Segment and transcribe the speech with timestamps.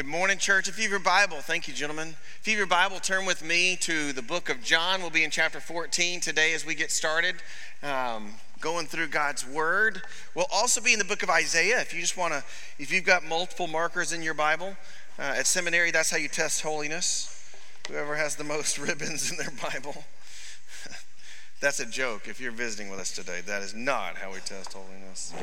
[0.00, 0.66] Good morning, church.
[0.66, 2.16] If you have your Bible, thank you, gentlemen.
[2.40, 5.02] If you have your Bible, turn with me to the book of John.
[5.02, 7.34] We'll be in chapter 14 today as we get started,
[7.82, 10.00] um, going through God's Word.
[10.34, 11.82] We'll also be in the book of Isaiah.
[11.82, 12.42] If you just want to,
[12.78, 14.74] if you've got multiple markers in your Bible,
[15.18, 17.52] uh, at seminary, that's how you test holiness.
[17.86, 20.04] Whoever has the most ribbons in their Bible.
[21.60, 23.42] that's a joke if you're visiting with us today.
[23.44, 25.34] That is not how we test holiness.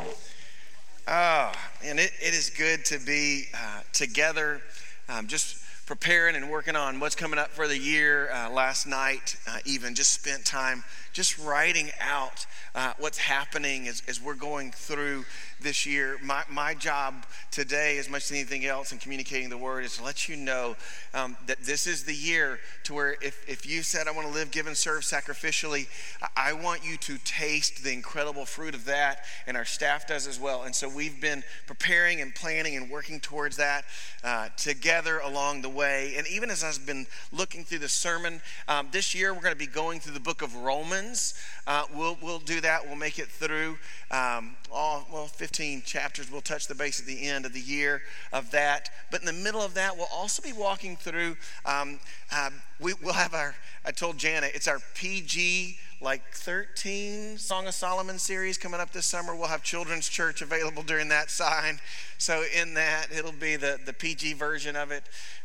[1.09, 4.59] Ah, and it, it is good to be uh, together,
[5.07, 8.29] um, just preparing and working on what's coming up for the year.
[8.29, 10.83] Uh, last night, uh, even just spent time
[11.13, 15.23] just writing out uh, what's happening as, as we're going through
[15.61, 16.17] this year.
[16.23, 20.03] My, my job today, as much as anything else in communicating the word, is to
[20.03, 20.75] let you know
[21.13, 24.33] um, that this is the year to where if, if you said, I want to
[24.33, 25.87] live, give, and serve sacrificially,
[26.35, 30.39] I want you to taste the incredible fruit of that, and our staff does as
[30.39, 30.63] well.
[30.63, 33.85] And so we've been preparing and planning and working towards that
[34.23, 36.13] uh, together along the way.
[36.17, 39.59] And even as I've been looking through the sermon, um, this year we're going to
[39.59, 41.33] be going through the book of Romans.
[41.65, 43.77] Uh, we'll, we'll do that, we'll make it through
[44.11, 46.31] um, all, well, 15 chapters.
[46.31, 48.89] We'll touch the base at the end of the year of that.
[49.11, 51.99] But in the middle of that, we'll also be walking through, um,
[52.37, 57.73] um, we, will have our, I told Janet, it's our PG like 13 Song of
[57.73, 59.35] Solomon series coming up this summer.
[59.35, 61.79] We'll have children's church available during that sign.
[62.17, 65.03] So in that, it'll be the, the PG version of it.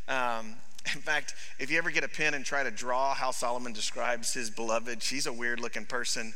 [0.08, 0.56] Um,
[0.94, 4.34] in fact, if you ever get a pen and try to draw how Solomon describes
[4.34, 6.34] his beloved, she's a weird looking person.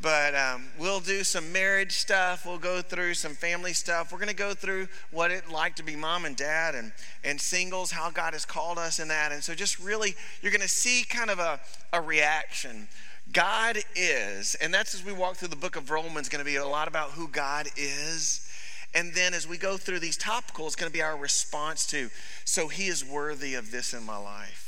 [0.00, 2.44] But um, we'll do some marriage stuff.
[2.44, 4.12] We'll go through some family stuff.
[4.12, 6.92] We're going to go through what it like to be mom and dad and,
[7.22, 9.32] and singles, how God has called us in that.
[9.32, 11.60] And so, just really, you're going to see kind of a,
[11.92, 12.88] a reaction.
[13.32, 16.56] God is, and that's as we walk through the book of Romans, going to be
[16.56, 18.46] a lot about who God is.
[18.94, 22.10] And then as we go through these topical, it's going to be our response to,
[22.44, 24.63] so he is worthy of this in my life.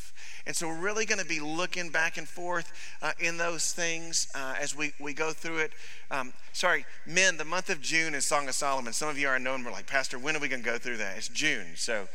[0.47, 4.28] And so we're really going to be looking back and forth uh, in those things
[4.34, 5.73] uh, as we, we go through it.
[6.11, 8.92] Um, sorry, men, the month of June is Song of Solomon.
[8.92, 9.64] Some of you are unknown.
[9.64, 11.17] We're like, Pastor, when are we going to go through that?
[11.17, 11.67] It's June.
[11.74, 12.06] So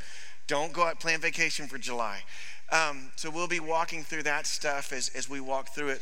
[0.47, 2.21] don't go out, plan vacation for July.
[2.71, 6.01] Um, so we'll be walking through that stuff as, as we walk through it.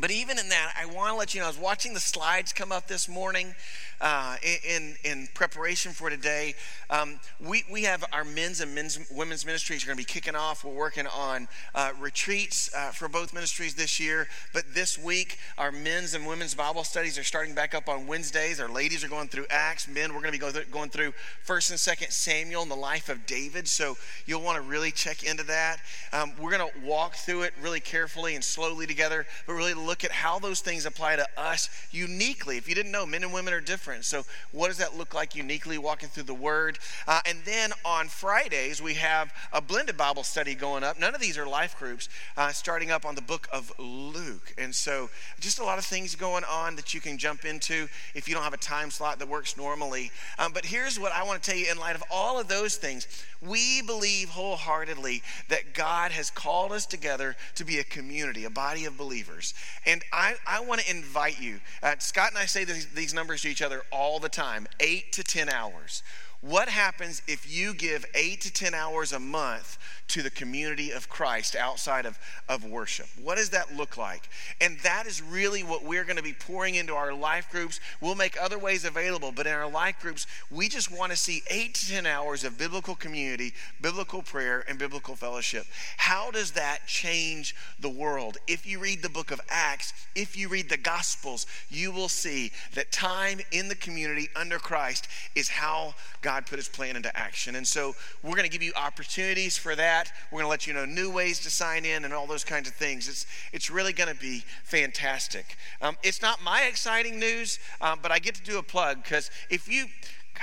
[0.00, 2.52] But even in that, I want to let you know, I was watching the slides
[2.52, 3.54] come up this morning
[4.00, 6.54] uh, in, in preparation for today.
[6.88, 10.36] Um, we, we have our men's and men's, women's ministries are going to be kicking
[10.36, 10.64] off.
[10.64, 14.28] We're working on uh, retreats uh, for both ministries this year.
[14.52, 18.60] But this week, our men's and women's Bible studies are starting back up on Wednesdays.
[18.60, 19.88] Our ladies are going through Acts.
[19.88, 21.12] Men, we're going to be going through, going through
[21.46, 23.66] 1st and 2nd Samuel and the life of David.
[23.66, 25.78] So you'll want to really check into that.
[26.12, 30.04] Um, we're going to walk through it really carefully and slowly together, but really look
[30.04, 32.58] at how those things apply to us uniquely.
[32.58, 34.04] If you didn't know, men and women are different.
[34.04, 36.78] So, what does that look like uniquely walking through the Word?
[37.06, 41.00] Uh, and then on Fridays, we have a blended Bible study going up.
[41.00, 44.54] None of these are life groups, uh, starting up on the book of Luke.
[44.58, 45.08] And so,
[45.40, 48.44] just a lot of things going on that you can jump into if you don't
[48.44, 50.10] have a time slot that works normally.
[50.38, 52.76] Um, but here's what I want to tell you in light of all of those
[52.76, 53.08] things
[53.40, 58.84] we believe wholeheartedly that God has called us together to be a community, a body
[58.84, 59.54] of believers.
[59.86, 61.60] And I, I want to invite you.
[61.82, 65.12] Uh, Scott and I say these, these numbers to each other all the time eight
[65.12, 66.02] to 10 hours.
[66.40, 69.76] What happens if you give eight to 10 hours a month
[70.08, 72.16] to the community of Christ outside of,
[72.48, 73.08] of worship?
[73.20, 74.28] What does that look like?
[74.60, 77.80] And that is really what we're going to be pouring into our life groups.
[78.00, 81.42] We'll make other ways available, but in our life groups, we just want to see
[81.50, 85.66] eight to 10 hours of biblical community, biblical prayer, and biblical fellowship.
[85.96, 88.38] How does that change the world?
[88.46, 92.52] If you read the book of Acts, if you read the Gospels, you will see
[92.74, 97.56] that time in the community under Christ is how God put his plan into action.
[97.56, 100.12] And so we're going to give you opportunities for that that.
[100.30, 102.68] We're going to let you know new ways to sign in and all those kinds
[102.68, 103.08] of things.
[103.08, 105.56] It's, it's really going to be fantastic.
[105.80, 109.30] Um, it's not my exciting news, um, but I get to do a plug because
[109.50, 109.86] if you,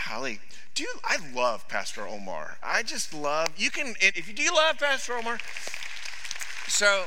[0.07, 0.39] golly,
[0.73, 2.57] do you, I love Pastor Omar.
[2.63, 5.37] I just love, you can, if you do you love Pastor Omar?
[6.67, 7.05] So,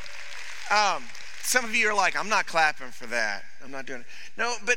[0.70, 1.02] um,
[1.42, 3.42] some of you are like, I'm not clapping for that.
[3.64, 4.06] I'm not doing it.
[4.36, 4.76] No, but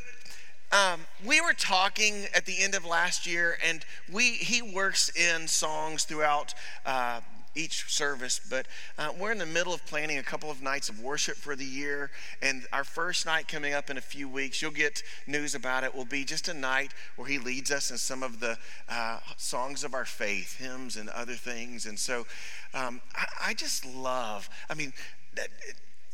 [0.72, 5.48] um, we were talking at the end of last year, and we he works in
[5.48, 6.54] songs throughout
[6.86, 7.20] uh,
[7.56, 8.66] each service, but
[8.98, 11.66] uh, we're in the middle of planning a couple of nights of worship for the
[11.66, 12.12] year.
[12.42, 15.94] And our first night coming up in a few weeks, you'll get news about it,
[15.94, 18.58] will be just a night where he leads us in some of the
[18.88, 21.86] uh, songs of our faith, hymns, and other things.
[21.86, 22.26] And so
[22.74, 24.94] um, I, I, just love, I mean,
[25.36, 25.50] that,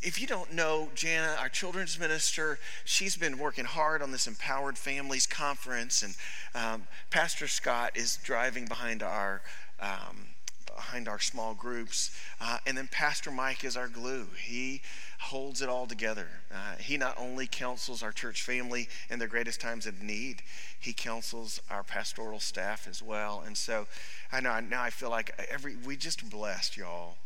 [0.01, 4.77] if you don't know Jana, our children's minister, she's been working hard on this Empowered
[4.77, 6.15] Families Conference, and
[6.53, 9.41] um, Pastor Scott is driving behind our.
[9.79, 10.27] Um,
[10.75, 12.11] behind our small groups.
[12.39, 14.27] Uh, and then Pastor Mike is our glue.
[14.39, 14.81] He
[15.19, 16.27] holds it all together.
[16.53, 20.43] Uh, he not only counsels our church family in their greatest times of need,
[20.79, 23.43] he counsels our pastoral staff as well.
[23.43, 23.87] And so
[24.31, 27.17] I know now I feel like every we just blessed y'all.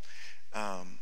[0.53, 0.99] Um,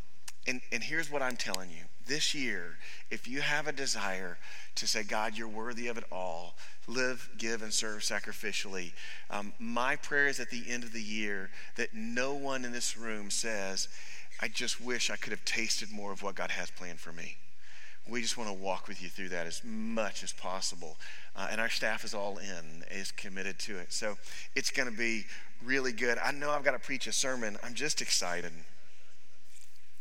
[0.49, 2.79] and, and here's what I'm telling you this year,
[3.11, 4.39] if you have a desire
[4.75, 6.55] to say, God, you're worthy of it all,
[6.87, 8.93] live, give, and serve sacrificially,
[9.29, 12.97] um, my prayer is at the end of the year that no one in this
[12.97, 13.87] room says,
[14.41, 17.37] I just wish I could have tasted more of what God has planned for me.
[18.09, 20.97] We just want to walk with you through that as much as possible.
[21.35, 23.93] Uh, and our staff is all in, is committed to it.
[23.93, 24.17] So
[24.55, 25.25] it's going to be
[25.63, 26.17] really good.
[26.17, 27.57] I know I've got to preach a sermon.
[27.61, 28.51] I'm just excited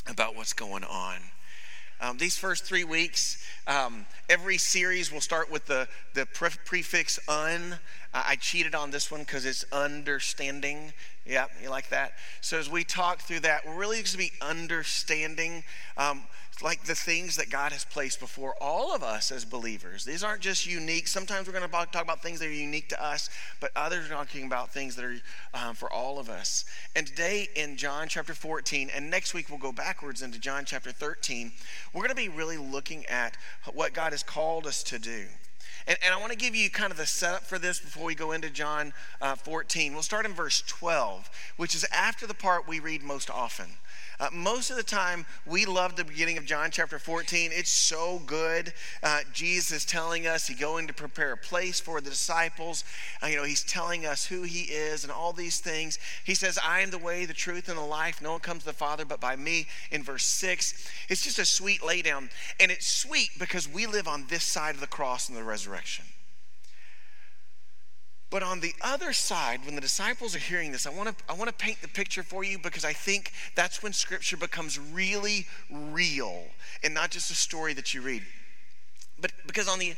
[0.08, 1.16] about what's going on.
[2.00, 7.18] Um, these first three weeks, um, every series will start with the, the pre- prefix
[7.28, 7.78] un.
[8.14, 10.92] Uh, I cheated on this one because it's understanding.
[11.26, 12.12] Yeah, you like that?
[12.40, 15.64] So as we talk through that, we're really going to be understanding
[15.96, 16.22] um,
[16.62, 20.04] like the things that God has placed before all of us as believers.
[20.04, 21.06] These aren't just unique.
[21.06, 24.14] Sometimes we're going to talk about things that are unique to us, but others are
[24.14, 25.16] talking about things that are
[25.54, 26.64] um, for all of us.
[26.96, 30.90] And today in John chapter 14, and next week we'll go backwards into John chapter
[30.90, 31.52] 13,
[31.92, 33.36] we're going to be really looking at
[33.72, 35.26] what God has called us to do.
[35.86, 38.14] And, and I want to give you kind of the setup for this before we
[38.14, 39.94] go into John uh, 14.
[39.94, 43.66] We'll start in verse 12, which is after the part we read most often.
[44.20, 47.50] Uh, most of the time, we love the beginning of John chapter 14.
[47.54, 48.72] It's so good.
[49.00, 52.82] Uh, Jesus is telling us he's going to prepare a place for the disciples.
[53.22, 56.00] Uh, you know, he's telling us who he is and all these things.
[56.24, 58.20] He says, I am the way, the truth, and the life.
[58.20, 60.88] No one comes to the Father but by me in verse 6.
[61.08, 62.30] It's just a sweet laydown.
[62.58, 66.04] And it's sweet because we live on this side of the cross and the resurrection.
[68.30, 71.32] But on the other side, when the disciples are hearing this, I want to I
[71.32, 75.46] want to paint the picture for you because I think that's when scripture becomes really
[75.70, 76.44] real
[76.84, 78.22] and not just a story that you read.
[79.18, 79.94] But because on the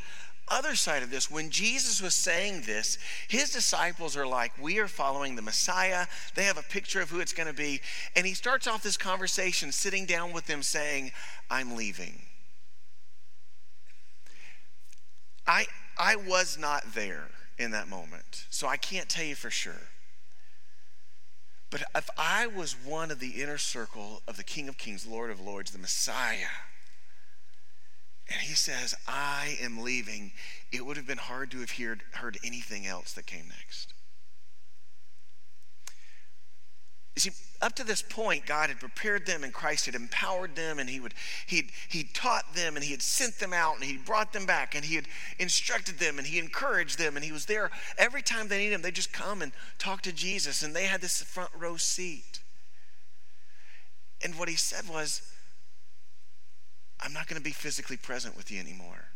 [0.46, 2.98] other side of this, when Jesus was saying this,
[3.28, 6.06] his disciples are like, We are following the Messiah.
[6.36, 7.80] They have a picture of who it's going to be.
[8.14, 11.10] And he starts off this conversation sitting down with them saying,
[11.50, 12.22] I'm leaving.
[15.48, 15.66] I,
[15.98, 17.26] I was not there
[17.60, 18.46] in that moment.
[18.48, 19.88] So I can't tell you for sure.
[21.70, 25.30] But if I was one of the inner circle of the King of Kings, Lord
[25.30, 26.56] of Lords, the Messiah,
[28.28, 30.32] and he says, I am leaving,
[30.72, 33.92] it would have been hard to have heard, heard anything else that came next.
[37.24, 40.78] You see, up to this point, God had prepared them and Christ had empowered them
[40.78, 41.12] and he would
[41.46, 44.74] he'd he'd taught them and he had sent them out and he brought them back
[44.74, 45.04] and he had
[45.38, 48.82] instructed them and he encouraged them and he was there every time they needed him.
[48.82, 52.40] They just come and talk to Jesus and they had this front row seat.
[54.24, 55.20] And what he said was,
[57.00, 59.08] I'm not going to be physically present with you anymore.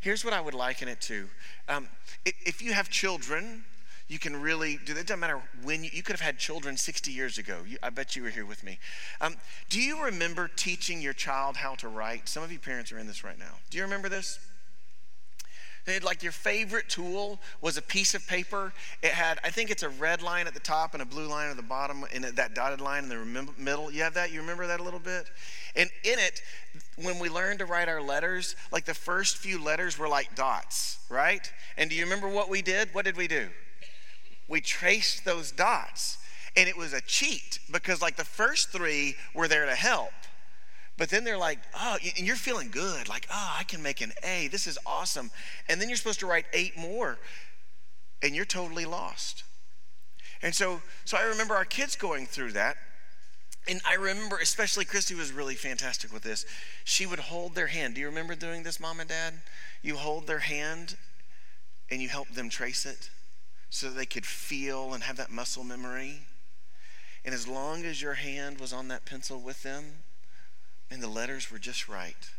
[0.00, 1.28] Here's what I would liken it to.
[1.68, 1.88] Um,
[2.24, 3.64] if you have children,
[4.08, 4.94] you can really do.
[4.94, 5.00] That.
[5.00, 7.58] It doesn't matter when you, you could have had children 60 years ago.
[7.66, 8.78] You, I bet you were here with me.
[9.20, 9.36] Um,
[9.70, 12.28] do you remember teaching your child how to write?
[12.28, 13.58] Some of you parents are in this right now.
[13.70, 14.38] Do you remember this?
[16.02, 18.72] like your favorite tool was a piece of paper.
[19.02, 21.50] It had, I think it's a red line at the top and a blue line
[21.50, 23.90] at the bottom, and that dotted line in the middle.
[23.90, 24.32] You have that?
[24.32, 25.30] You remember that a little bit?
[25.76, 26.40] And in it,
[26.96, 30.98] when we learned to write our letters, like the first few letters were like dots,
[31.10, 31.52] right?
[31.76, 32.88] And do you remember what we did?
[32.94, 33.48] What did we do?
[34.48, 36.18] We traced those dots.
[36.56, 40.12] And it was a cheat because, like, the first three were there to help.
[40.96, 44.12] But then they're like, oh, and you're feeling good, like, oh, I can make an
[44.22, 44.46] A.
[44.48, 45.32] This is awesome.
[45.68, 47.18] And then you're supposed to write eight more,
[48.22, 49.42] and you're totally lost.
[50.42, 52.76] And so, so I remember our kids going through that.
[53.66, 56.44] And I remember, especially Christy was really fantastic with this.
[56.84, 57.94] She would hold their hand.
[57.94, 59.34] Do you remember doing this, mom and dad?
[59.82, 60.96] You hold their hand
[61.90, 63.10] and you help them trace it
[63.74, 66.20] so they could feel and have that muscle memory.
[67.24, 69.84] And as long as your hand was on that pencil with them
[70.92, 72.30] and the letters were just right,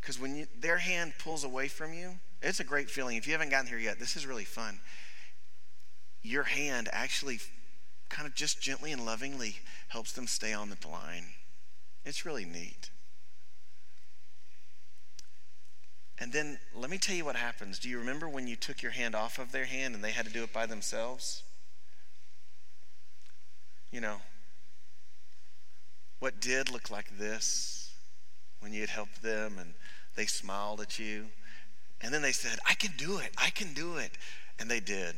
[0.00, 3.16] because when you, their hand pulls away from you, it's a great feeling.
[3.16, 4.78] If you haven't gotten here yet, this is really fun.
[6.22, 7.40] Your hand actually
[8.08, 9.56] kind of just gently and lovingly
[9.88, 11.24] helps them stay on the line.
[12.04, 12.90] It's really neat.
[16.24, 17.78] And then let me tell you what happens.
[17.78, 20.24] Do you remember when you took your hand off of their hand and they had
[20.24, 21.42] to do it by themselves?
[23.92, 24.16] You know,
[26.20, 27.92] what did look like this
[28.60, 29.74] when you had helped them and
[30.16, 31.26] they smiled at you.
[32.00, 34.12] And then they said, I can do it, I can do it.
[34.58, 35.14] And they did.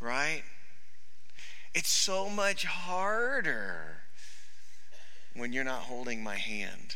[0.00, 0.44] Right?
[1.74, 4.02] It's so much harder
[5.34, 6.94] when you're not holding my hand.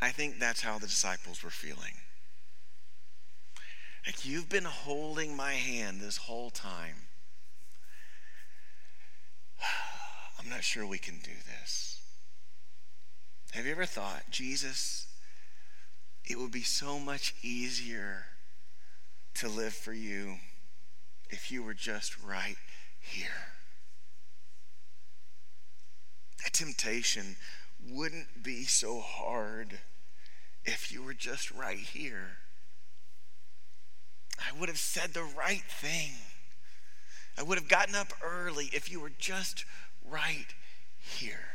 [0.00, 1.94] I think that's how the disciples were feeling.
[4.06, 7.08] Like, you've been holding my hand this whole time.
[10.38, 12.00] I'm not sure we can do this.
[13.52, 15.06] Have you ever thought, Jesus,
[16.24, 18.26] it would be so much easier
[19.34, 20.36] to live for you
[21.30, 22.56] if you were just right
[23.00, 23.54] here?
[26.44, 27.36] That temptation
[27.88, 29.78] wouldn't be so hard
[30.64, 32.38] if you were just right here.
[34.38, 36.12] I would have said the right thing.
[37.38, 39.64] I would have gotten up early if you were just
[40.08, 40.46] right
[40.98, 41.48] here.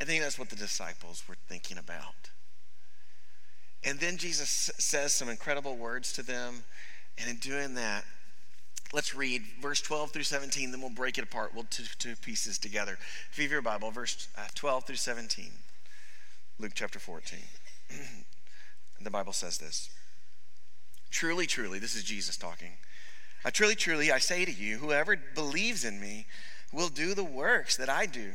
[0.00, 2.30] I think that's what the disciples were thinking about.
[3.84, 6.64] And then Jesus says some incredible words to them.
[7.18, 8.04] And in doing that,
[8.92, 11.52] let's read verse 12 through 17, then we'll break it apart.
[11.54, 12.98] We'll two, two pieces together.
[13.30, 15.50] If you have your Bible, verse uh, 12 through 17,
[16.58, 17.38] Luke chapter 14.
[19.00, 19.90] the Bible says this
[21.10, 22.72] Truly, truly, this is Jesus talking.
[23.44, 26.26] I truly, truly, I say to you, whoever believes in me
[26.72, 28.32] will do the works that I do.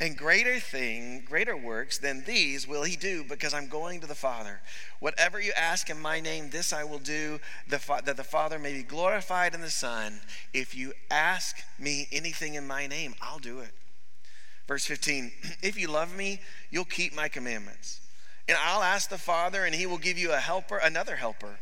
[0.00, 4.14] And greater thing, greater works than these will he do because I'm going to the
[4.14, 4.62] Father.
[4.98, 7.38] Whatever you ask in my name, this I will do,
[7.68, 10.20] that the Father may be glorified in the Son.
[10.54, 13.72] If you ask me anything in my name, I'll do it.
[14.66, 16.40] Verse 15 If you love me,
[16.70, 18.00] you'll keep my commandments.
[18.48, 21.58] And I'll ask the Father, and he will give you a helper, another helper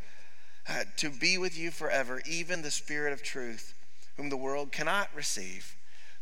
[0.68, 3.75] uh, to be with you forever, even the Spirit of truth,
[4.16, 5.75] whom the world cannot receive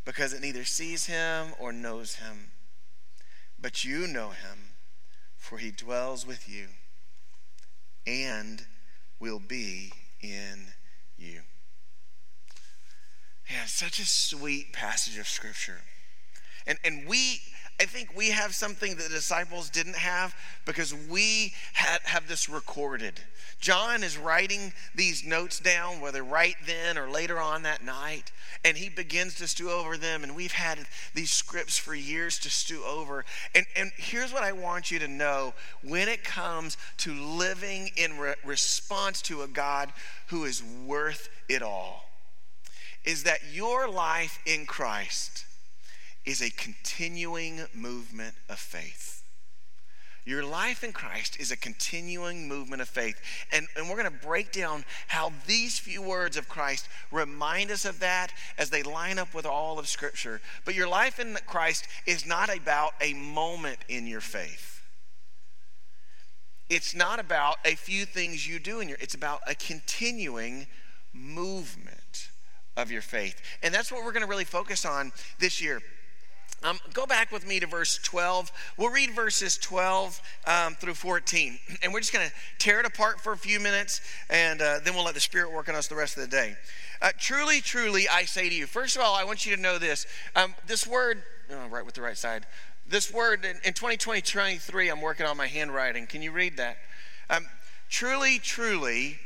[0.07, 2.53] because it neither sees him or knows him.
[3.61, 4.71] But you know him,
[5.37, 6.69] for he dwells with you
[8.07, 8.65] and
[9.19, 10.69] will be in
[11.19, 11.41] you.
[13.51, 15.81] Yeah, such a sweet passage of scripture.
[16.67, 17.41] And, and we
[17.79, 22.49] I think we have something that the disciples didn't have because we had, have this
[22.49, 23.21] recorded.
[23.61, 28.33] John is writing these notes down, whether right then or later on that night,
[28.65, 30.23] and he begins to stew over them.
[30.23, 30.79] And we've had
[31.15, 33.27] these scripts for years to stew over.
[33.55, 35.53] And, and here's what I want you to know
[35.83, 39.93] when it comes to living in re- response to a God
[40.29, 42.09] who is worth it all,
[43.05, 45.45] is that your life in Christ
[46.27, 49.23] is a continuing movement of faith.
[50.27, 53.15] Your life in Christ is a continuing movement of faith.
[53.53, 57.85] And, and we're going to break down how these few words of Christ remind us
[57.85, 60.41] of that as they line up with all of Scripture.
[60.65, 64.83] But your life in Christ is not about a moment in your faith.
[66.69, 70.67] It's not about a few things you do in your, it's about a continuing
[71.13, 72.31] movement
[72.77, 73.41] of your faith.
[73.63, 75.81] And that's what we're going to really focus on this year.
[76.63, 78.51] Um, go back with me to verse 12.
[78.77, 81.59] We'll read verses 12 um, through 14.
[81.83, 84.95] And we're just going to tear it apart for a few minutes, and uh, then
[84.95, 86.57] we'll let the Spirit work on us the rest of the day.
[87.01, 88.67] Uh, truly, truly, I say to you.
[88.67, 90.07] First of all, I want you to know this.
[90.35, 92.47] Um, this word, oh, right with the right side.
[92.89, 96.07] This word in, in 2020 23, I'm working on my handwriting.
[96.07, 96.79] Can you read that?
[97.29, 97.47] Um,
[97.91, 99.19] truly, truly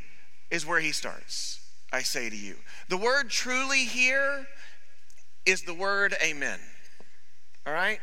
[0.50, 1.60] is where he starts.
[1.92, 2.56] I say to you.
[2.88, 4.46] The word truly here
[5.46, 6.58] is the word amen.
[7.66, 8.00] All right?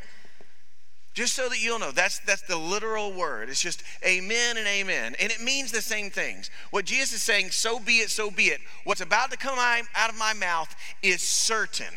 [1.14, 3.50] Just so that you'll know, that's, that's the literal word.
[3.50, 5.16] It's just amen and amen.
[5.20, 6.52] And it means the same things.
[6.70, 8.62] What Jesus is saying, so be it, so be it.
[8.84, 11.94] What's about to come out of my mouth is certain,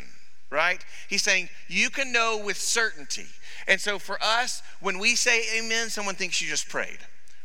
[0.49, 0.83] right?
[1.07, 3.27] He's saying, you can know with certainty.
[3.67, 6.97] And so for us, when we say amen, someone thinks you just prayed,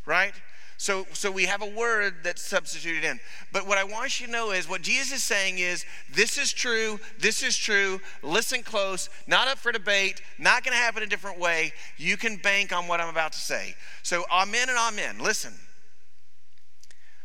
[0.06, 0.32] right?
[0.78, 3.18] So, so we have a word that's substituted in.
[3.52, 6.52] But what I want you to know is what Jesus is saying is this is
[6.52, 8.00] true, this is true.
[8.22, 11.72] Listen close, not up for debate, not going to happen a different way.
[11.96, 13.74] You can bank on what I'm about to say.
[14.02, 15.18] So, amen and amen.
[15.18, 15.54] Listen.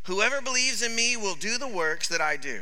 [0.06, 2.62] Whoever believes in me will do the works that I do,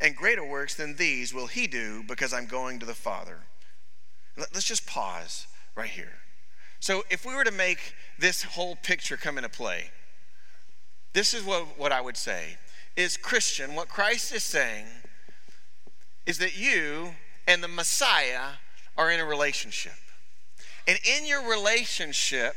[0.00, 3.40] and greater works than these will he do because I'm going to the Father.
[4.36, 5.46] Let's just pause
[5.76, 6.14] right here.
[6.80, 9.90] So, if we were to make this whole picture come into play,
[11.12, 12.56] this is what, what I would say
[12.96, 14.86] is Christian, what Christ is saying
[16.26, 17.14] is that you
[17.46, 18.58] and the Messiah
[18.96, 19.92] are in a relationship.
[20.86, 22.54] And in your relationship,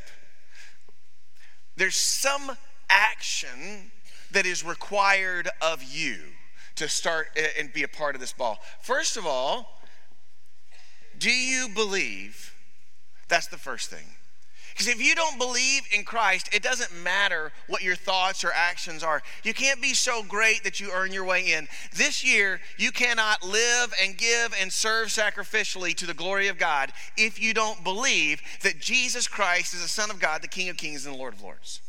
[1.76, 2.56] there's some
[2.90, 3.90] action
[4.32, 6.18] that is required of you.
[6.74, 8.58] to start and be a part of this ball.
[8.80, 9.82] First of all,
[11.18, 12.51] do you believe?
[13.32, 14.04] That's the first thing.
[14.72, 19.02] Because if you don't believe in Christ, it doesn't matter what your thoughts or actions
[19.02, 19.22] are.
[19.42, 21.66] You can't be so great that you earn your way in.
[21.96, 26.92] This year, you cannot live and give and serve sacrificially to the glory of God
[27.16, 30.76] if you don't believe that Jesus Christ is the Son of God, the King of
[30.76, 31.80] Kings, and the Lord of Lords.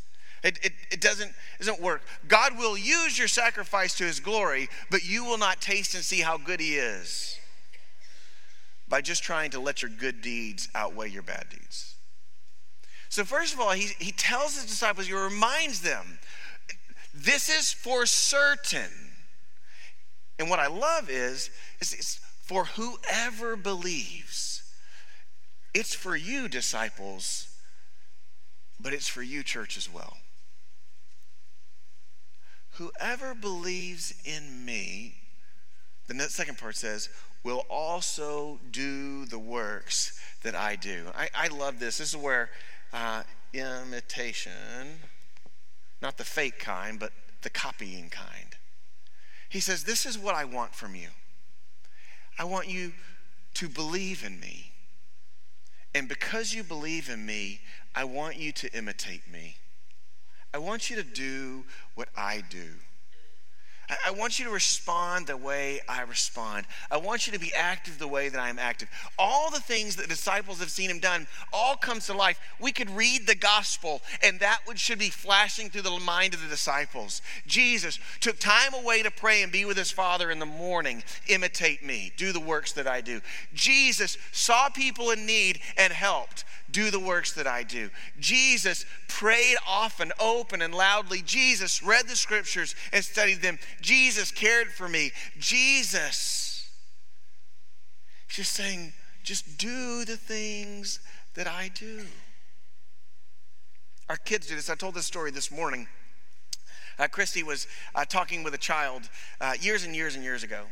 [0.45, 2.03] It, it, it doesn't, doesn't work.
[2.29, 6.21] God will use your sacrifice to his glory, but you will not taste and see
[6.21, 7.37] how good he is
[8.93, 11.95] by just trying to let your good deeds outweigh your bad deeds.
[13.09, 16.19] So, first of all, he, he tells his disciples, he reminds them,
[17.11, 18.91] this is for certain.
[20.37, 21.49] And what I love is,
[21.81, 24.61] is it's for whoever believes.
[25.73, 27.47] It's for you, disciples,
[28.79, 30.17] but it's for you, church, as well.
[32.73, 35.15] Whoever believes in me,
[36.07, 37.09] the second part says,
[37.43, 41.05] will also do the works that I do.
[41.15, 41.97] I, I love this.
[41.97, 42.49] This is where
[42.93, 43.23] uh,
[43.53, 44.99] imitation,
[46.01, 48.55] not the fake kind, but the copying kind.
[49.49, 51.09] He says, This is what I want from you.
[52.39, 52.93] I want you
[53.55, 54.71] to believe in me.
[55.93, 57.59] And because you believe in me,
[57.93, 59.57] I want you to imitate me.
[60.53, 62.69] I want you to do what I do.
[64.05, 66.65] I want you to respond the way I respond.
[66.89, 68.87] I want you to be active the way that I am active.
[69.19, 72.39] All the things that disciples have seen him done all comes to life.
[72.59, 76.41] We could read the gospel, and that would, should be flashing through the mind of
[76.41, 77.21] the disciples.
[77.45, 81.03] Jesus took time away to pray and be with his Father in the morning.
[81.27, 82.13] Imitate me.
[82.15, 83.21] Do the works that I do.
[83.53, 87.89] Jesus saw people in need and helped do the works that I do.
[88.19, 91.21] Jesus prayed often, open and loudly.
[91.21, 93.57] Jesus read the scriptures and studied them.
[93.79, 95.11] Jesus cared for me.
[95.39, 96.69] Jesus,
[98.27, 98.91] just saying,
[99.23, 100.99] just do the things
[101.35, 102.01] that I do.
[104.09, 104.69] Our kids do this.
[104.69, 105.87] I told this story this morning.
[106.99, 109.03] Uh, Christy was uh, talking with a child
[109.39, 110.63] uh, years and years and years ago.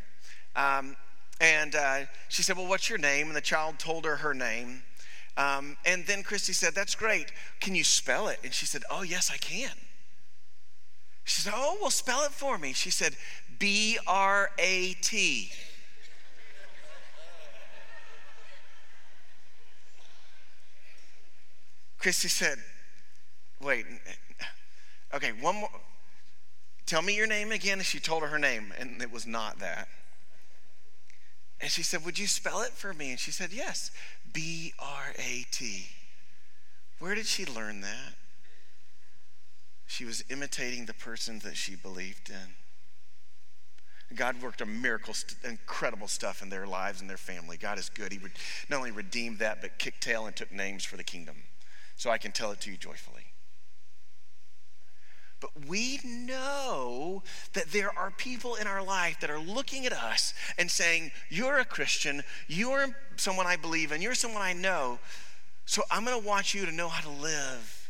[0.55, 0.95] Um,
[1.39, 3.27] and uh, she said, Well, what's your name?
[3.27, 4.83] And the child told her her name.
[5.37, 7.31] Um, and then Christy said, That's great.
[7.59, 8.39] Can you spell it?
[8.43, 9.71] And she said, Oh, yes, I can.
[11.23, 12.73] She said, Oh, well, spell it for me.
[12.73, 13.15] She said,
[13.59, 15.51] B R A T.
[21.97, 22.57] Christy said,
[23.61, 23.85] Wait,
[25.13, 25.69] okay, one more.
[26.87, 27.77] Tell me your name again.
[27.77, 29.87] And she told her her name, and it was not that.
[31.61, 33.11] And she said, Would you spell it for me?
[33.11, 33.91] And she said, Yes.
[34.33, 35.87] B R A T.
[36.99, 38.15] Where did she learn that?
[39.87, 42.55] She was imitating the person that she believed in.
[44.15, 45.13] God worked a miracle,
[45.43, 47.57] incredible stuff in their lives and their family.
[47.57, 48.11] God is good.
[48.11, 48.33] He would
[48.69, 51.43] not only redeemed that, but kicked tail and took names for the kingdom.
[51.95, 53.30] So I can tell it to you joyfully.
[55.41, 57.23] But we know
[57.53, 61.57] that there are people in our life that are looking at us and saying, You're
[61.57, 64.99] a Christian, you're someone I believe in, you're someone I know,
[65.65, 67.80] so I'm going to want you to know how to live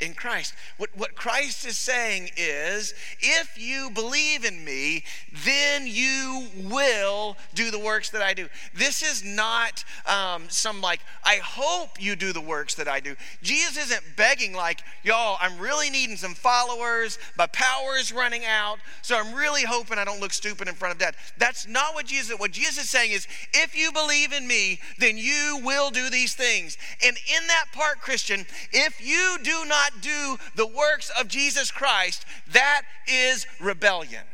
[0.00, 0.54] in Christ.
[0.76, 5.04] What, what Christ is saying is if you believe in me,
[5.44, 8.48] then you will do the works that I do.
[8.74, 13.16] This is not um, some like, I hope you do the works that I do.
[13.42, 17.18] Jesus isn't begging, like, y'all, I'm really needing some followers.
[17.36, 18.78] My power is running out.
[19.02, 21.14] So I'm really hoping I don't look stupid in front of dad.
[21.38, 25.16] That's not what Jesus, what Jesus is saying is, if you believe in me, then
[25.16, 26.78] you will do these things.
[27.04, 31.70] And in that part, Christian, if you do not not do the works of Jesus
[31.70, 34.24] Christ, that is rebellion.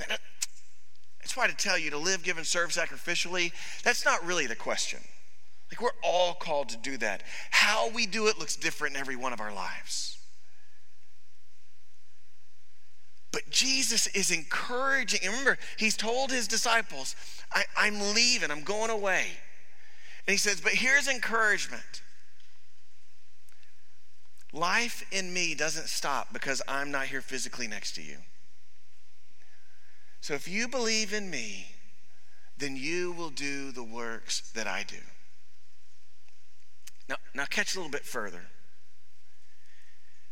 [0.00, 0.16] Uh,
[1.20, 3.52] that's why to tell you to live, give, and serve sacrificially,
[3.84, 5.00] that's not really the question.
[5.70, 7.22] Like, we're all called to do that.
[7.50, 10.18] How we do it looks different in every one of our lives.
[13.32, 15.20] But Jesus is encouraging.
[15.22, 17.16] And remember, he's told his disciples,
[17.50, 19.24] I, am leaving, I'm going away.
[20.26, 22.01] And he says, But here's encouragement
[24.52, 28.18] Life in me doesn't stop because I'm not here physically next to you.
[30.20, 31.68] So if you believe in me,
[32.58, 34.98] then you will do the works that I do.
[37.08, 38.42] Now, now catch a little bit further.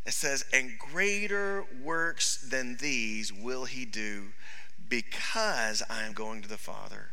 [0.07, 4.29] It says, and greater works than these will he do
[4.89, 7.09] because I am going to the Father.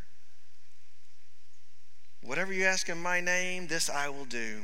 [2.21, 4.63] Whatever you ask in my name, this I will do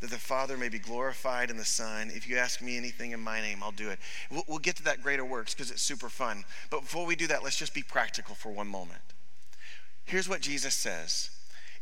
[0.00, 2.10] that the Father may be glorified in the Son.
[2.14, 3.98] If you ask me anything in my name, I'll do it.
[4.30, 6.44] We'll, we'll get to that greater works because it's super fun.
[6.70, 9.00] But before we do that, let's just be practical for one moment.
[10.04, 11.30] Here's what Jesus says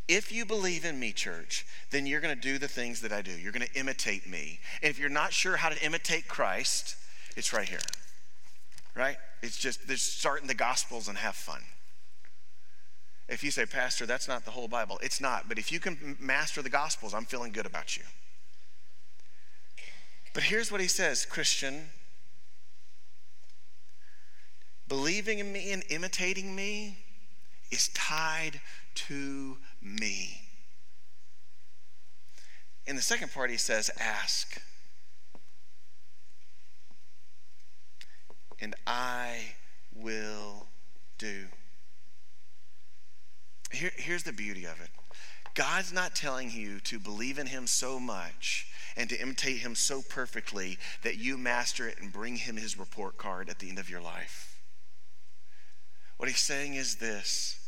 [0.09, 3.23] If you believe in me, church, then you're going to do the things that I
[3.23, 3.33] do.
[3.33, 4.61] You're going to imitate me.
[4.83, 6.97] And if you're not sure how to imitate Christ,
[7.37, 7.81] it's right here,
[8.95, 9.17] right?
[9.43, 11.61] It's just, start in the Gospels and have fun.
[13.29, 15.49] If you say, Pastor, that's not the whole Bible, it's not.
[15.49, 18.05] But if you can master the Gospels, I'm feeling good about you.
[20.33, 21.89] But here's what he says Christian,
[24.87, 26.99] believing in me and imitating me
[27.71, 28.61] is tied
[28.95, 30.43] to me.
[32.87, 34.63] In the second part, he says, Ask.
[38.61, 39.55] And I
[39.95, 40.69] will
[41.19, 41.47] do.
[43.73, 44.91] Here, here's the beauty of it
[45.55, 50.03] God's not telling you to believe in Him so much and to imitate Him so
[50.03, 53.91] perfectly that you master it and bring Him His report card at the end of
[53.91, 54.61] your life.
[56.17, 57.59] What He's saying is this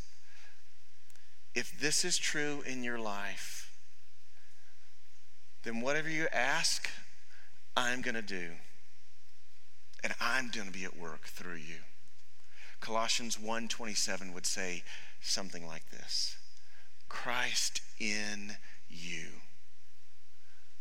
[1.54, 3.72] if this is true in your life,
[5.64, 6.88] then whatever you ask,
[7.76, 8.50] I'm going to do.
[10.04, 11.76] And I'm going to be at work through you.
[12.80, 14.84] Colossians 1:27 would say,
[15.20, 16.36] something like this
[17.08, 18.56] Christ in
[18.88, 19.26] you,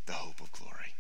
[0.06, 0.94] the hope of glory.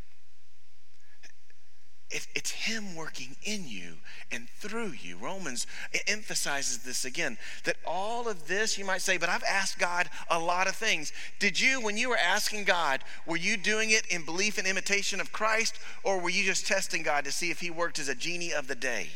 [2.09, 3.95] it's Him working in you
[4.31, 5.17] and through you.
[5.17, 5.67] Romans
[6.07, 10.39] emphasizes this again that all of this, you might say, but I've asked God a
[10.39, 11.11] lot of things.
[11.39, 15.19] Did you, when you were asking God, were you doing it in belief and imitation
[15.19, 18.15] of Christ, or were you just testing God to see if He worked as a
[18.15, 19.09] genie of the day?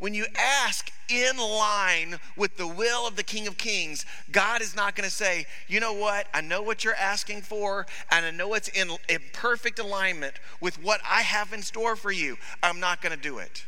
[0.00, 4.74] When you ask in line with the will of the King of Kings, God is
[4.74, 8.30] not going to say, you know what, I know what you're asking for, and I
[8.30, 12.38] know it's in, in perfect alignment with what I have in store for you.
[12.62, 13.66] I'm not going to do it.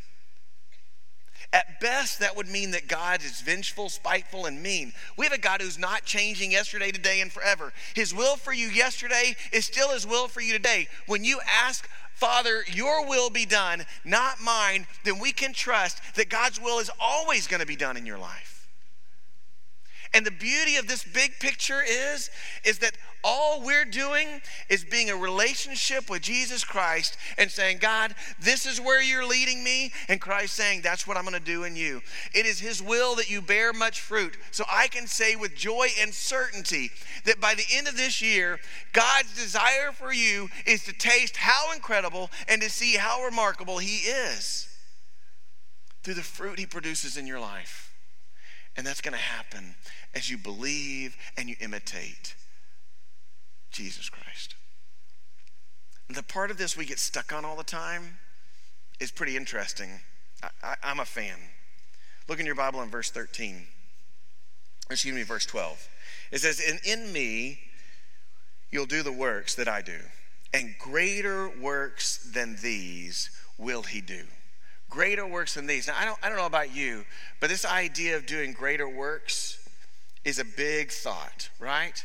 [1.54, 4.94] At best, that would mean that God is vengeful, spiteful, and mean.
[5.18, 7.74] We have a God who's not changing yesterday, today, and forever.
[7.94, 10.88] His will for you yesterday is still His will for you today.
[11.06, 11.86] When you ask
[12.22, 16.88] Father, your will be done, not mine, then we can trust that God's will is
[17.00, 18.51] always going to be done in your life.
[20.14, 22.30] And the beauty of this big picture is
[22.64, 28.14] is that all we're doing is being a relationship with Jesus Christ and saying, God,
[28.40, 29.92] this is where you're leading me.
[30.08, 32.02] And Christ saying, that's what I'm going to do in you.
[32.34, 34.36] It is His will that you bear much fruit.
[34.50, 36.90] So I can say with joy and certainty
[37.24, 38.58] that by the end of this year,
[38.92, 44.08] God's desire for you is to taste how incredible and to see how remarkable He
[44.08, 44.68] is
[46.02, 47.81] through the fruit He produces in your life.
[48.76, 49.74] And that's going to happen
[50.14, 52.34] as you believe and you imitate
[53.70, 54.54] Jesus Christ.
[56.08, 58.18] The part of this we get stuck on all the time
[59.00, 60.00] is pretty interesting.
[60.62, 61.36] I, am a fan.
[62.28, 63.66] Look in your Bible in verse 13.
[64.90, 65.88] Excuse me, verse 12.
[66.32, 67.60] It says, And in me
[68.70, 69.98] you'll do the works that I do,
[70.52, 74.24] and greater works than these will he do.
[74.92, 75.86] Greater works than these.
[75.86, 77.06] Now, I don't, I don't know about you,
[77.40, 79.66] but this idea of doing greater works
[80.22, 82.04] is a big thought, right?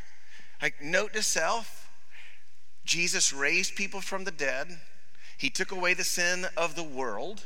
[0.62, 1.90] Like, note to self
[2.86, 4.80] Jesus raised people from the dead,
[5.38, 7.44] He took away the sin of the world,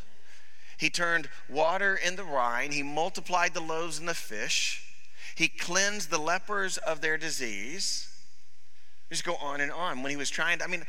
[0.77, 4.83] He turned water into wine, He multiplied the loaves and the fish,
[5.33, 8.07] He cleansed the lepers of their disease.
[9.09, 10.03] Just go on and on.
[10.03, 10.83] When He was trying to, I mean,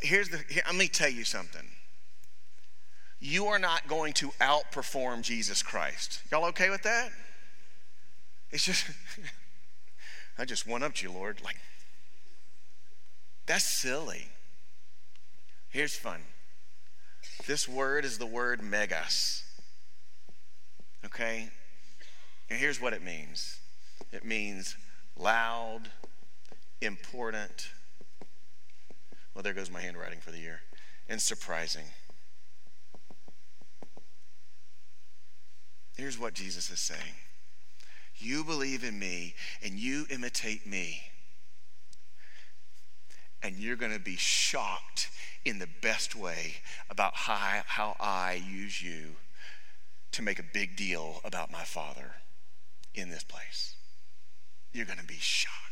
[0.00, 1.68] here's the, here, let me tell you something.
[3.20, 6.22] You are not going to outperform Jesus Christ.
[6.30, 7.10] Y'all okay with that?
[8.50, 8.86] It's just.
[10.38, 11.40] I just one upped you, Lord.
[11.44, 11.56] Like,
[13.46, 14.28] that's silly.
[15.68, 16.20] Here's fun.
[17.46, 19.42] This word is the word megas.
[21.04, 21.48] Okay?
[22.48, 23.58] And here's what it means
[24.12, 24.76] it means
[25.16, 25.90] loud,
[26.80, 27.70] important.
[29.34, 30.60] Well, there goes my handwriting for the year.
[31.08, 31.84] And surprising.
[35.98, 37.16] Here's what Jesus is saying
[38.20, 41.02] you believe in me and you imitate me.
[43.40, 45.10] And you're going to be shocked
[45.44, 46.54] in the best way
[46.90, 49.16] about how, how I use you
[50.10, 52.14] to make a big deal about my Father
[52.96, 53.76] in this place.
[54.72, 55.67] You're going to be shocked.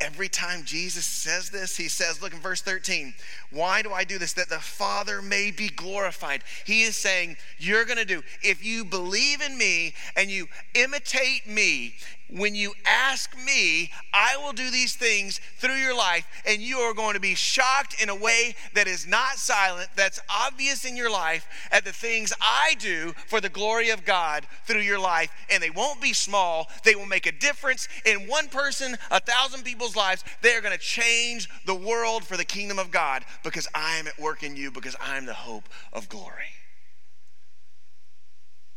[0.00, 3.14] Every time Jesus says this, he says, look in verse 13,
[3.50, 4.32] why do I do this?
[4.34, 6.42] That the Father may be glorified.
[6.64, 11.48] He is saying, you're going to do, if you believe in me and you imitate
[11.48, 11.94] me,
[12.30, 16.94] when you ask me, I will do these things through your life, and you are
[16.94, 21.10] going to be shocked in a way that is not silent, that's obvious in your
[21.10, 25.30] life, at the things I do for the glory of God through your life.
[25.50, 29.64] And they won't be small, they will make a difference in one person, a thousand
[29.64, 30.24] people's lives.
[30.42, 34.06] They are going to change the world for the kingdom of God because I am
[34.06, 36.52] at work in you, because I'm the hope of glory.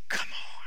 [0.09, 0.60] Come on.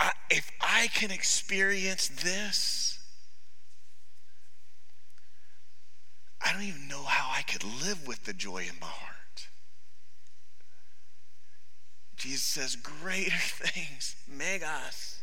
[0.00, 2.98] I, if I can experience this,
[6.40, 9.48] I don't even know how I could live with the joy in my heart.
[12.16, 15.22] Jesus says, Greater things, megas.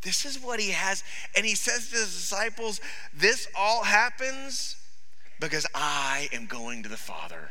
[0.00, 1.04] This is what he has.
[1.36, 2.80] And he says to his disciples,
[3.14, 4.76] This all happens
[5.38, 7.50] because I am going to the Father.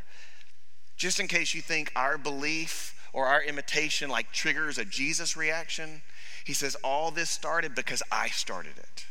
[0.97, 6.01] Just in case you think our belief or our imitation like triggers a Jesus reaction.
[6.43, 9.05] He says, All this started because I started it.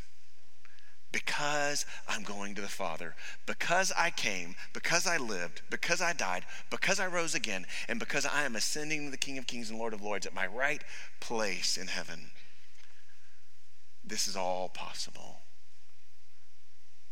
[1.11, 3.15] Because I'm going to the Father.
[3.47, 8.27] Because I came, because I lived, because I died, because I rose again, and because
[8.27, 10.83] I am ascending to the King of Kings and Lord of Lords at my right
[11.19, 12.29] place in heaven.
[14.03, 15.39] This is all possible.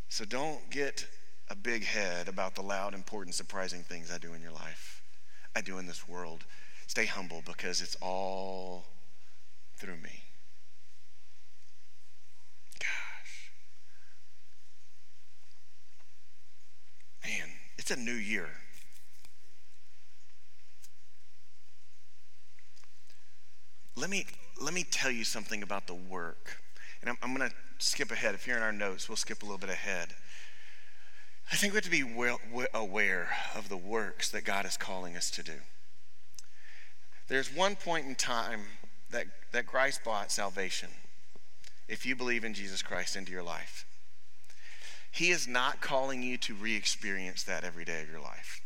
[0.10, 1.08] So don't get
[1.49, 5.01] a big head about the loud, important, surprising things I do in your life,
[5.56, 6.45] I do in this world.
[6.88, 8.86] Stay humble because it's all
[9.78, 10.24] through me.
[12.80, 13.52] Gosh.
[17.24, 18.50] Man, it's a new year.
[23.96, 24.26] Let me,
[24.60, 26.58] let me tell you something about the work.
[27.02, 28.34] And I'm, I'm going to skip ahead.
[28.34, 30.15] If you're in our notes, we'll skip a little bit ahead.
[31.52, 32.39] I think we have to be well,
[32.74, 35.60] aware of the works that God is calling us to do.
[37.27, 38.62] There's one point in time
[39.12, 40.89] that, that Christ bought salvation
[41.88, 43.86] if you believe in Jesus Christ into your life.
[45.12, 48.62] He is not calling you to re experience that every day of your life.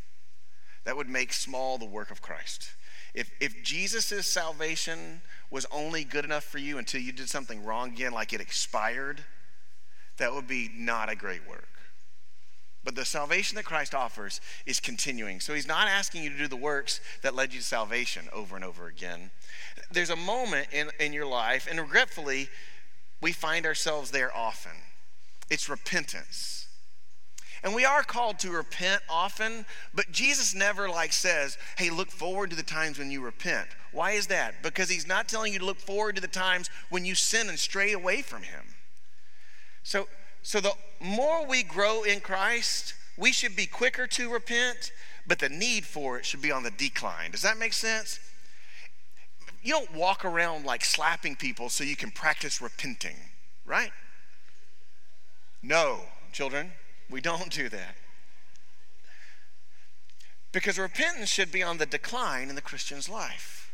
[0.85, 2.71] That would make small the work of Christ.
[3.13, 7.89] If, if Jesus' salvation was only good enough for you until you did something wrong
[7.89, 9.23] again, like it expired,
[10.17, 11.67] that would be not a great work.
[12.87, 15.41] But the salvation that Christ offers is continuing.
[15.41, 18.55] So he's not asking you to do the works that led you to salvation over
[18.55, 19.31] and over again.
[19.91, 22.47] There's a moment in, in your life, and regretfully,
[23.19, 24.71] we find ourselves there often.
[25.49, 26.69] It's repentance.
[27.61, 32.51] And we are called to repent often, but Jesus never like says, "Hey, look forward
[32.51, 34.63] to the times when you repent." Why is that?
[34.63, 37.59] Because he's not telling you to look forward to the times when you sin and
[37.59, 38.75] stray away from him.
[39.83, 40.07] So
[40.41, 44.91] so the more we grow in Christ, we should be quicker to repent,
[45.25, 47.31] but the need for it should be on the decline.
[47.31, 48.19] Does that make sense?
[49.63, 53.17] You don't walk around like slapping people so you can practice repenting,
[53.65, 53.91] right?
[55.61, 56.71] No, children,
[57.09, 57.95] we don't do that.
[60.51, 63.71] Because repentance should be on the decline in the Christian's life.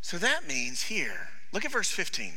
[0.00, 2.32] So that means here, look at verse 15.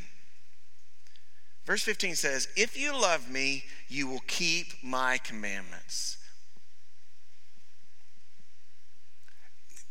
[1.72, 6.18] Verse 15 says, If you love me, you will keep my commandments.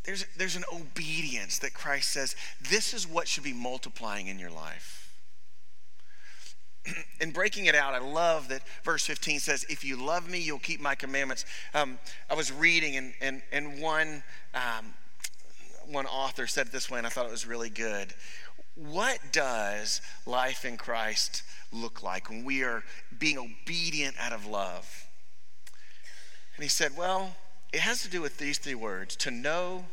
[0.04, 2.36] There's, there's an obedience that Christ says,
[2.68, 5.10] this is what should be multiplying in your life.
[7.20, 10.58] in breaking it out, I love that verse 15 says, If you love me, you'll
[10.58, 11.46] keep my commandments.
[11.72, 14.92] Um, I was reading, and, and, and one, um,
[15.86, 18.12] one author said it this way, and I thought it was really good.
[18.74, 22.82] What does life in Christ look like when we are
[23.18, 25.06] being obedient out of love?
[26.56, 27.36] And he said, Well,
[27.72, 29.86] it has to do with these three words to know,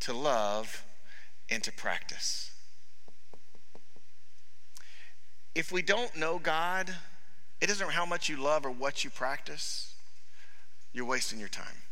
[0.00, 0.84] to love,
[1.50, 2.50] and to practice.
[5.54, 6.94] If we don't know God,
[7.60, 9.94] it doesn't matter how much you love or what you practice,
[10.92, 11.82] you're wasting your time.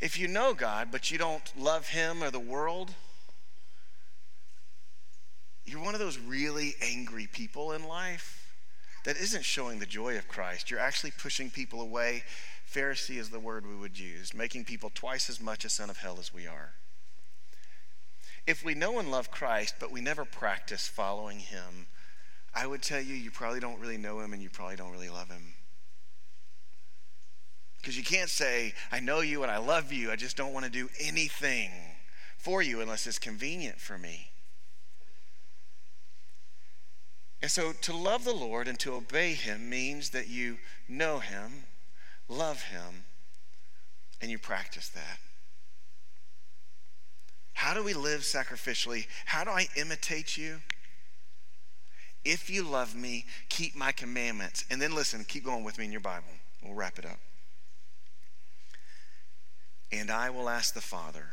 [0.00, 2.94] If you know God, but you don't love Him or the world,
[5.70, 8.54] you're one of those really angry people in life
[9.04, 10.70] that isn't showing the joy of Christ.
[10.70, 12.24] You're actually pushing people away.
[12.70, 15.98] Pharisee is the word we would use, making people twice as much a son of
[15.98, 16.74] hell as we are.
[18.46, 21.86] If we know and love Christ, but we never practice following him,
[22.54, 25.08] I would tell you, you probably don't really know him and you probably don't really
[25.08, 25.54] love him.
[27.80, 30.66] Because you can't say, I know you and I love you, I just don't want
[30.66, 31.70] to do anything
[32.36, 34.29] for you unless it's convenient for me.
[37.42, 41.64] And so to love the Lord and to obey Him means that you know Him,
[42.28, 43.04] love Him,
[44.20, 45.18] and you practice that.
[47.54, 49.06] How do we live sacrificially?
[49.26, 50.60] How do I imitate you?
[52.24, 54.64] If you love me, keep my commandments.
[54.70, 56.28] And then listen, keep going with me in your Bible.
[56.62, 57.18] We'll wrap it up.
[59.92, 61.24] And I will ask the Father,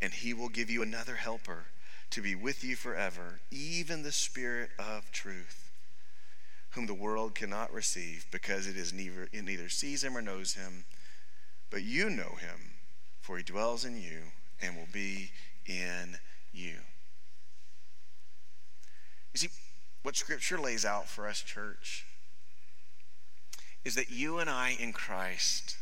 [0.00, 1.66] and he will give you another helper
[2.12, 5.70] to be with you forever, even the Spirit of truth,
[6.70, 10.54] whom the world cannot receive because it is neither, it neither sees him or knows
[10.54, 10.84] him.
[11.70, 12.74] But you know him,
[13.20, 14.20] for he dwells in you
[14.60, 15.30] and will be
[15.66, 16.18] in
[16.52, 16.76] you.
[19.32, 19.48] You see,
[20.02, 22.06] what Scripture lays out for us, church,
[23.84, 25.76] is that you and I in Christ,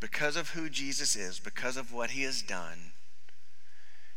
[0.00, 2.92] because of who Jesus is, because of what he has done,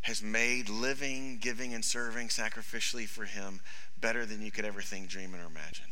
[0.07, 3.59] has made living, giving, and serving sacrificially for him
[3.99, 5.91] better than you could ever think, dream, or imagine.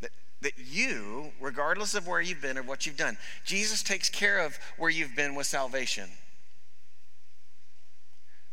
[0.00, 4.38] That, that you, regardless of where you've been or what you've done, Jesus takes care
[4.38, 6.08] of where you've been with salvation.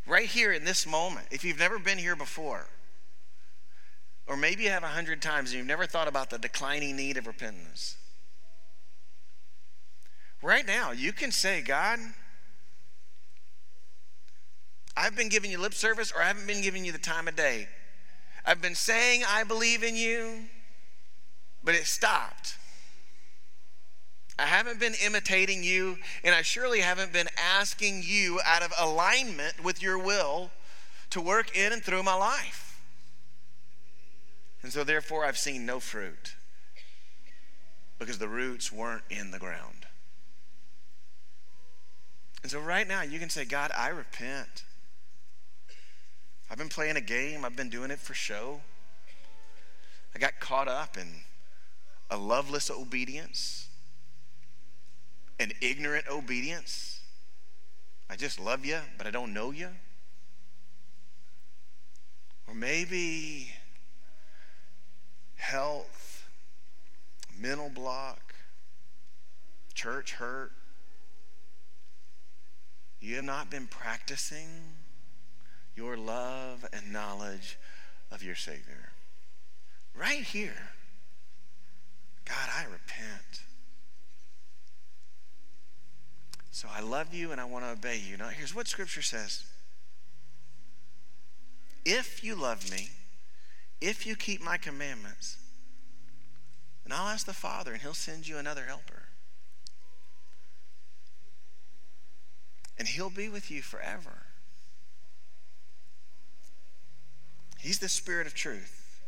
[0.06, 2.66] Right here in this moment, if you've never been here before,
[4.26, 7.16] or maybe you have a hundred times and you've never thought about the declining need
[7.16, 7.96] of repentance.
[10.42, 11.98] Right now, you can say, God,
[14.96, 17.36] I've been giving you lip service or I haven't been giving you the time of
[17.36, 17.68] day.
[18.46, 20.44] I've been saying I believe in you,
[21.62, 22.56] but it stopped.
[24.38, 29.62] I haven't been imitating you, and I surely haven't been asking you out of alignment
[29.62, 30.50] with your will
[31.10, 32.82] to work in and through my life.
[34.62, 36.34] And so, therefore, I've seen no fruit
[37.98, 39.86] because the roots weren't in the ground.
[42.42, 44.64] And so, right now, you can say, God, I repent.
[46.54, 48.60] I've been playing a game, I've been doing it for show.
[50.14, 51.08] I got caught up in
[52.12, 53.66] a loveless obedience,
[55.40, 57.00] an ignorant obedience.
[58.08, 59.66] I just love you, but I don't know you.
[62.46, 63.50] Or maybe
[65.34, 66.28] health,
[67.36, 68.32] mental block,
[69.74, 70.52] church hurt.
[73.00, 74.73] You have not been practicing
[75.76, 77.58] your love and knowledge
[78.10, 78.90] of your Savior.
[79.94, 80.70] Right here,
[82.24, 83.42] God, I repent.
[86.50, 88.16] So I love you and I want to obey you.
[88.16, 89.44] Now, here's what Scripture says
[91.84, 92.90] If you love me,
[93.80, 95.36] if you keep my commandments,
[96.84, 99.02] then I'll ask the Father and he'll send you another helper.
[102.78, 104.26] And he'll be with you forever.
[107.64, 109.00] He's the Spirit of truth.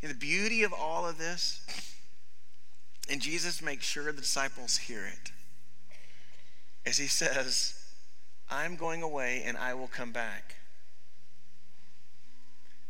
[0.00, 1.66] And the beauty of all of this,
[3.10, 5.32] and Jesus makes sure the disciples hear it,
[6.88, 7.74] as he says,
[8.48, 10.54] I'm going away and I will come back.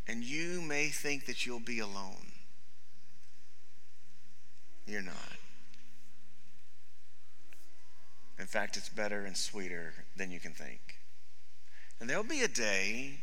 [0.07, 2.33] And you may think that you'll be alone.
[4.87, 5.39] You're not.
[8.39, 10.97] In fact, it's better and sweeter than you can think.
[12.01, 13.21] And there'll be a day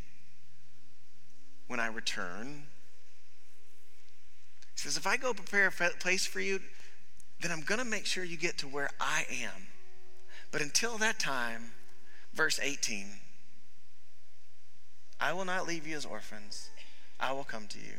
[1.68, 2.64] when I return.
[4.74, 6.60] He says, if I go prepare a place for you,
[7.42, 9.68] then I'm going to make sure you get to where I am.
[10.52, 11.72] But until that time,
[12.34, 13.08] verse 18,
[15.20, 16.70] I will not leave you as orphans.
[17.20, 17.96] I will come to you.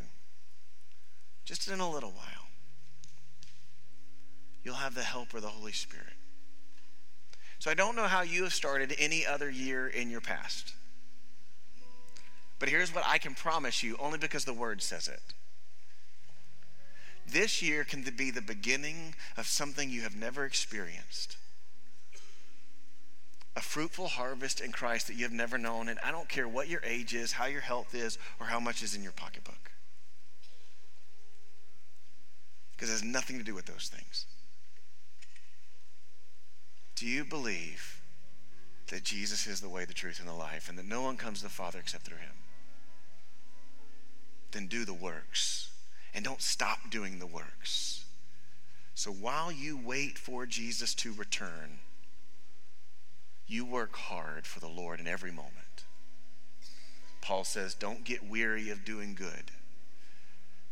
[1.45, 2.49] Just in a little while.
[4.63, 6.14] You'll have the help of the Holy Spirit.
[7.65, 10.75] So I don't know how you have started any other year in your past.
[12.59, 15.23] But here's what I can promise you, only because the word says it.
[17.27, 21.39] This year can be the beginning of something you have never experienced.
[23.57, 25.89] A fruitful harvest in Christ that you have never known.
[25.89, 28.83] And I don't care what your age is, how your health is, or how much
[28.83, 29.71] is in your pocketbook.
[32.77, 34.27] Because it has nothing to do with those things.
[36.97, 38.01] Do you believe
[38.89, 41.39] that Jesus is the way, the truth, and the life, and that no one comes
[41.39, 42.37] to the Father except through him?
[44.53, 45.71] Then do the works.
[46.15, 48.05] And don't stop doing the works.
[48.95, 51.81] So while you wait for Jesus to return,
[53.49, 55.85] you work hard for the Lord in every moment.
[57.21, 59.51] Paul says, don't get weary of doing good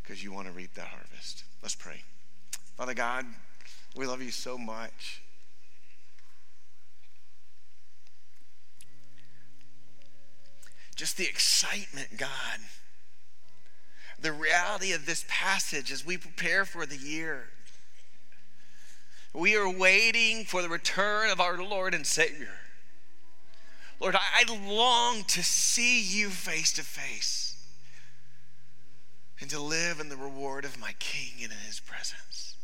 [0.01, 1.43] because you want to reap that harvest.
[1.61, 2.03] Let's pray.
[2.77, 3.25] Father God,
[3.95, 5.22] we love you so much.
[11.03, 12.59] Just the excitement, God,
[14.21, 17.49] the reality of this passage as we prepare for the year.
[19.33, 22.53] We are waiting for the return of our Lord and Savior.
[23.99, 27.61] Lord, I long to see you face to face
[29.41, 32.55] and to live in the reward of my King and in his presence.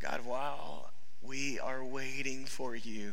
[0.00, 0.90] God, while
[1.22, 3.12] we are waiting for you,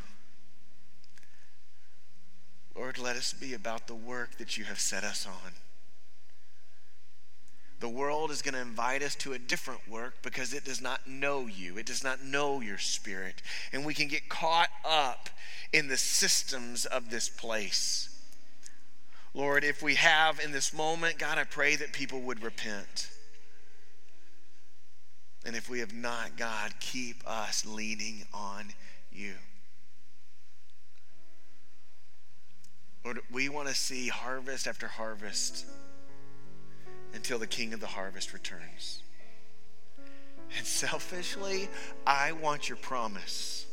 [2.76, 5.53] Lord, let us be about the work that you have set us on.
[7.80, 11.07] The world is going to invite us to a different work because it does not
[11.07, 11.78] know you.
[11.78, 13.41] It does not know your spirit.
[13.71, 15.30] And we can get caught up
[15.73, 18.09] in the systems of this place.
[19.34, 23.09] Lord, if we have in this moment, God, I pray that people would repent.
[25.45, 28.69] And if we have not, God, keep us leaning on
[29.11, 29.34] you.
[33.06, 35.68] Lord, we want to see harvest after harvest
[37.14, 39.03] until the king of the harvest returns.
[40.58, 41.70] And selfishly,
[42.08, 43.68] I want your promise.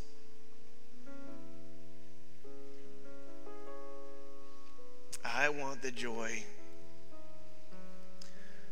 [5.24, 6.44] I want the joy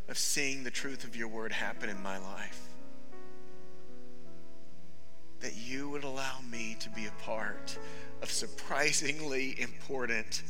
[0.08, 2.69] of seeing the truth of your word happen in my life.
[5.41, 7.78] That you would allow me to be a part
[8.22, 10.43] of surprisingly important,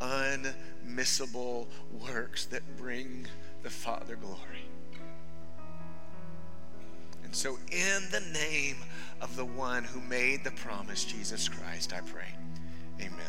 [0.00, 1.66] unmissable
[2.10, 3.26] works that bring
[3.62, 4.64] the Father glory.
[7.24, 8.76] And so, in the name
[9.20, 12.34] of the one who made the promise, Jesus Christ, I pray.
[13.00, 13.20] Amen.